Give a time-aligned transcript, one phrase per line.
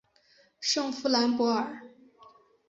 [0.59, 1.79] 圣夫兰博尔。